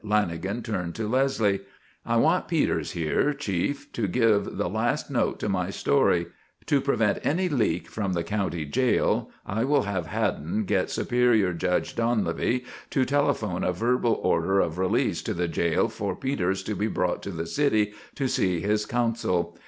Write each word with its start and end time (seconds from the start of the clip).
Lanagan 0.03 0.63
turned 0.63 0.95
to 0.95 1.07
Leslie: 1.07 1.59
"I 2.07 2.15
want 2.17 2.47
Peters 2.47 2.93
here, 2.93 3.35
Chief, 3.35 3.91
to 3.93 4.07
give 4.07 4.57
the 4.57 4.67
last 4.67 5.11
note 5.11 5.37
to 5.41 5.47
my 5.47 5.69
story. 5.69 6.25
To 6.65 6.81
prevent 6.81 7.23
any 7.23 7.47
'leak' 7.47 7.87
from 7.87 8.13
the 8.13 8.23
county 8.23 8.65
jail, 8.65 9.29
I 9.45 9.63
will 9.63 9.83
have 9.83 10.07
Haddon 10.07 10.65
get 10.65 10.89
Superior 10.89 11.53
Judge 11.53 11.95
Dunlevy 11.95 12.65
to 12.89 13.05
telephone 13.05 13.63
a 13.63 13.71
verbal 13.71 14.19
order 14.23 14.59
of 14.59 14.79
release 14.79 15.21
to 15.21 15.35
the 15.35 15.47
jail 15.47 15.87
for 15.87 16.15
Peters 16.15 16.63
to 16.63 16.75
be 16.75 16.87
brought 16.87 17.21
to 17.21 17.29
the 17.29 17.45
city 17.45 17.93
to 18.15 18.27
see 18.27 18.59
his 18.59 18.87
council. 18.87 19.55